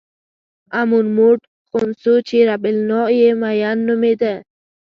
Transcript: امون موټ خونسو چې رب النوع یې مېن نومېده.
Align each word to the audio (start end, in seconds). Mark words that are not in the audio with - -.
امون 0.79 1.05
موټ 1.17 1.39
خونسو 1.69 2.13
چې 2.27 2.37
رب 2.49 2.63
النوع 2.71 3.07
یې 3.19 3.29
مېن 3.41 3.77
نومېده. 3.87 4.33